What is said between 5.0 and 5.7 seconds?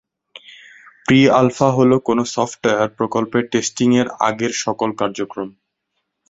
কার্যক্রম।